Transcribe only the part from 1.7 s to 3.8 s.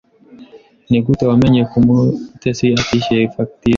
Mutesi atishyuye fagitire?